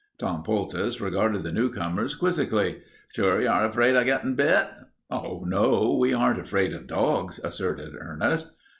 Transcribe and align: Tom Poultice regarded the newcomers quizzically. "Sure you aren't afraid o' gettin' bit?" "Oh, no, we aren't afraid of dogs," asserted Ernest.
Tom 0.17 0.41
Poultice 0.41 0.99
regarded 0.99 1.43
the 1.43 1.51
newcomers 1.51 2.15
quizzically. 2.15 2.81
"Sure 3.13 3.39
you 3.39 3.47
aren't 3.47 3.69
afraid 3.69 3.95
o' 3.95 4.03
gettin' 4.03 4.33
bit?" 4.33 4.67
"Oh, 5.11 5.43
no, 5.45 5.95
we 5.95 6.11
aren't 6.11 6.39
afraid 6.39 6.73
of 6.73 6.87
dogs," 6.87 7.39
asserted 7.43 7.93
Ernest. 7.95 8.51